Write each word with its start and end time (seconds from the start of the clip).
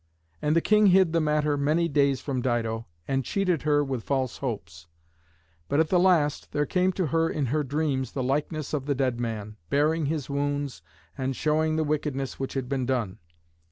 And 0.41 0.55
the 0.55 0.61
king 0.61 0.87
hid 0.87 1.13
the 1.13 1.21
matter 1.21 1.55
many 1.57 1.87
days 1.87 2.21
from 2.21 2.41
Dido, 2.41 2.87
and 3.07 3.23
cheated 3.23 3.61
her 3.61 3.83
with 3.83 4.01
false 4.03 4.37
hopes. 4.37 4.87
But 5.69 5.79
at 5.79 5.89
the 5.89 5.99
last 5.99 6.53
there 6.53 6.65
came 6.65 6.91
to 6.93 7.05
her 7.05 7.29
in 7.29 7.45
her 7.53 7.63
dreams 7.63 8.13
the 8.13 8.23
likeness 8.23 8.73
of 8.73 8.87
the 8.87 8.95
dead 8.95 9.19
man, 9.19 9.57
baring 9.69 10.07
his 10.07 10.27
wounds 10.27 10.81
and 11.15 11.35
showing 11.35 11.75
the 11.75 11.83
wickedness 11.83 12.39
which 12.39 12.55
had 12.55 12.67
been 12.67 12.87
done. 12.87 13.19